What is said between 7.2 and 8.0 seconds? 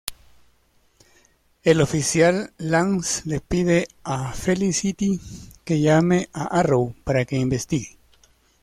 que investigue.